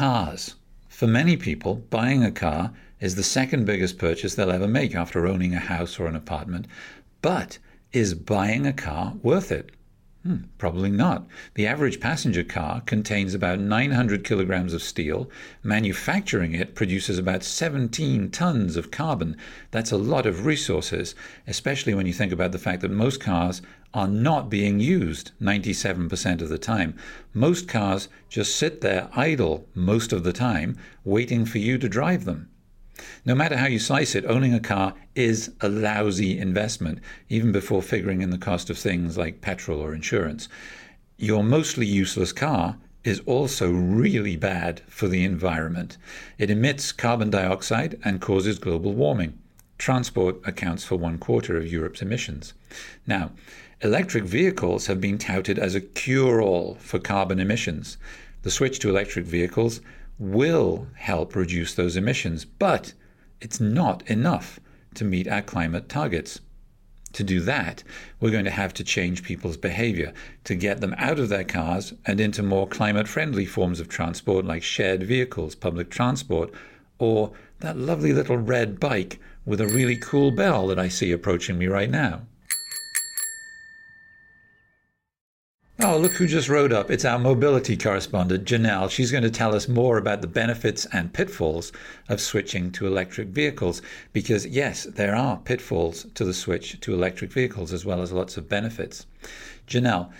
[0.00, 0.54] Cars.
[0.88, 5.26] For many people, buying a car is the second biggest purchase they'll ever make after
[5.26, 6.66] owning a house or an apartment.
[7.20, 7.58] But
[7.92, 9.72] is buying a car worth it?
[10.22, 11.26] Hmm, probably not.
[11.54, 15.30] The average passenger car contains about 900 kilograms of steel.
[15.62, 19.34] Manufacturing it produces about 17 tons of carbon.
[19.70, 21.14] That's a lot of resources,
[21.46, 23.62] especially when you think about the fact that most cars
[23.94, 26.96] are not being used 97% of the time.
[27.32, 32.26] Most cars just sit there idle most of the time, waiting for you to drive
[32.26, 32.49] them.
[33.24, 37.82] No matter how you slice it, owning a car is a lousy investment, even before
[37.82, 40.48] figuring in the cost of things like petrol or insurance.
[41.18, 45.96] Your mostly useless car is also really bad for the environment.
[46.38, 49.38] It emits carbon dioxide and causes global warming.
[49.78, 52.52] Transport accounts for one quarter of Europe's emissions.
[53.06, 53.30] Now,
[53.80, 57.96] electric vehicles have been touted as a cure all for carbon emissions.
[58.42, 59.80] The switch to electric vehicles
[60.20, 62.92] will help reduce those emissions, but
[63.40, 64.60] it's not enough
[64.94, 66.40] to meet our climate targets.
[67.14, 67.82] To do that,
[68.20, 70.12] we're going to have to change people's behavior
[70.44, 74.44] to get them out of their cars and into more climate friendly forms of transport
[74.44, 76.52] like shared vehicles, public transport,
[76.98, 81.58] or that lovely little red bike with a really cool bell that I see approaching
[81.58, 82.22] me right now.
[85.90, 86.88] Oh, look who just rode up.
[86.88, 88.88] It's our mobility correspondent, Janelle.
[88.88, 91.72] She's going to tell us more about the benefits and pitfalls
[92.08, 93.82] of switching to electric vehicles.
[94.12, 98.36] Because, yes, there are pitfalls to the switch to electric vehicles as well as lots
[98.36, 99.06] of benefits.
[99.66, 100.12] Janelle,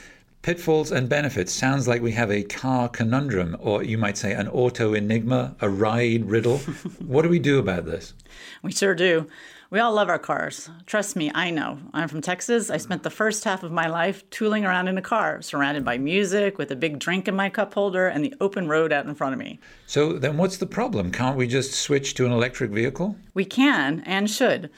[0.43, 4.49] pitfalls and benefits sounds like we have a car conundrum, or you might say an
[4.49, 6.59] auto enigma, a ride riddle.
[6.99, 8.15] what do we do about this?
[8.63, 9.27] We sure do.
[9.71, 10.69] We all love our cars.
[10.87, 11.79] Trust me, I know.
[11.93, 12.71] I'm from Texas.
[12.71, 15.97] I spent the first half of my life tooling around in a car, surrounded by
[15.97, 19.15] music, with a big drink in my cup holder, and the open road out in
[19.15, 19.61] front of me.
[19.87, 21.13] So then what's the problem?
[21.13, 23.15] Can't we just switch to an electric vehicle?
[23.33, 24.71] We can and should,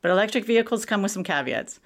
[0.00, 1.78] but electric vehicles come with some caveats.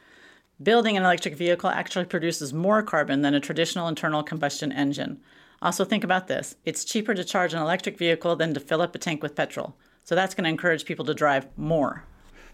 [0.62, 5.18] Building an electric vehicle actually produces more carbon than a traditional internal combustion engine.
[5.62, 8.94] Also, think about this it's cheaper to charge an electric vehicle than to fill up
[8.94, 9.74] a tank with petrol.
[10.04, 12.04] So that's going to encourage people to drive more.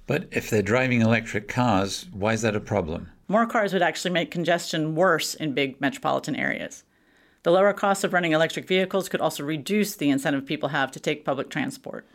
[0.06, 3.10] But if they're driving electric cars, why is that a problem?
[3.26, 6.84] More cars would actually make congestion worse in big metropolitan areas.
[7.42, 11.00] The lower cost of running electric vehicles could also reduce the incentive people have to
[11.00, 12.06] take public transport.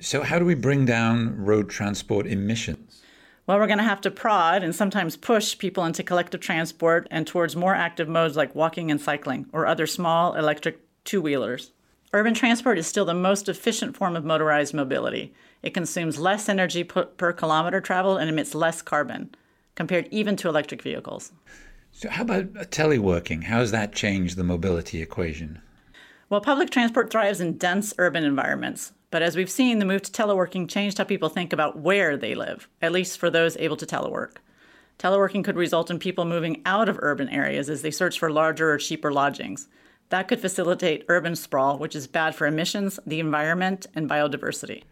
[0.00, 3.02] So, how do we bring down road transport emissions?
[3.46, 7.28] Well, we're going to have to prod and sometimes push people into collective transport and
[7.28, 11.70] towards more active modes like walking and cycling or other small electric two wheelers.
[12.12, 15.32] Urban transport is still the most efficient form of motorized mobility.
[15.62, 19.30] It consumes less energy per, kilometer traveled and emits less carbon,
[19.76, 21.30] compared even to electric vehicles.
[21.92, 23.44] So, how about teleworking?
[23.44, 25.60] How has that changed the mobility equation?
[26.28, 28.92] Well, public transport thrives in dense urban environments.
[29.12, 32.34] But as we've seen, the move to teleworking changed how people think about where they
[32.34, 34.38] live, at least for those able to telework.
[34.98, 38.72] Teleworking could result in people moving out of urban areas as they search for larger
[38.72, 39.68] or cheaper lodgings.
[40.08, 44.82] That could facilitate urban sprawl, which is bad for emissions, the environment, and biodiversity.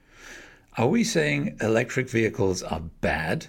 [0.79, 3.47] Are we saying electric vehicles are bad?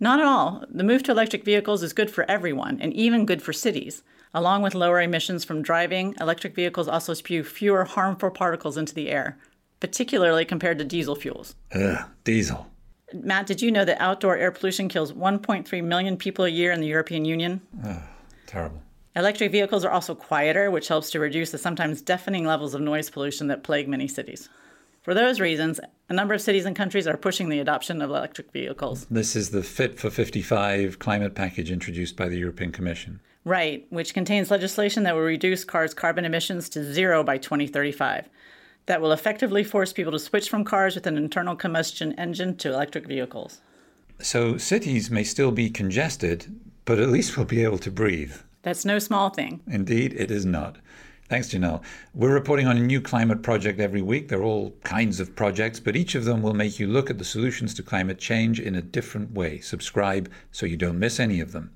[0.00, 0.64] Not at all.
[0.70, 4.02] The move to electric vehicles is good for everyone, and even good for cities.
[4.36, 9.08] Along with lower emissions from driving, electric vehicles also spew fewer harmful particles into the
[9.08, 9.38] air,
[9.80, 11.54] particularly compared to diesel fuels.
[11.74, 12.66] Ugh, diesel.
[13.14, 16.82] Matt, did you know that outdoor air pollution kills 1.3 million people a year in
[16.82, 17.62] the European Union?
[17.82, 17.96] Ugh,
[18.46, 18.82] terrible.
[19.14, 23.08] Electric vehicles are also quieter, which helps to reduce the sometimes deafening levels of noise
[23.08, 24.50] pollution that plague many cities.
[25.00, 25.80] For those reasons,
[26.10, 29.06] a number of cities and countries are pushing the adoption of electric vehicles.
[29.10, 33.20] This is the Fit for 55 climate package introduced by the European Commission.
[33.46, 38.28] Right, which contains legislation that will reduce cars' carbon emissions to zero by 2035.
[38.86, 42.74] That will effectively force people to switch from cars with an internal combustion engine to
[42.74, 43.60] electric vehicles.
[44.18, 48.34] So cities may still be congested, but at least we'll be able to breathe.
[48.62, 49.62] That's no small thing.
[49.68, 50.78] Indeed, it is not.
[51.28, 51.82] Thanks, Janelle.
[52.14, 54.28] We're reporting on a new climate project every week.
[54.28, 57.18] There are all kinds of projects, but each of them will make you look at
[57.18, 59.58] the solutions to climate change in a different way.
[59.58, 61.72] Subscribe so you don't miss any of them.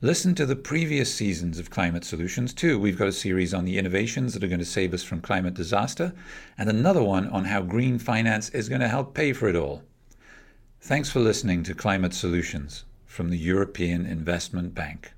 [0.00, 2.78] Listen to the previous seasons of Climate Solutions, too.
[2.78, 5.54] We've got a series on the innovations that are going to save us from climate
[5.54, 6.14] disaster,
[6.56, 9.82] and another one on how green finance is going to help pay for it all.
[10.80, 15.12] Thanks for listening to Climate Solutions from the European Investment Bank.